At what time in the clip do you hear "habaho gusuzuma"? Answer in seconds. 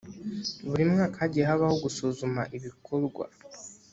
1.49-2.41